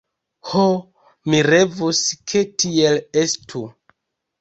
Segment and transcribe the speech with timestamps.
[0.51, 0.63] Ho,
[1.31, 2.03] mi revus,
[2.33, 3.67] ke tiel estu!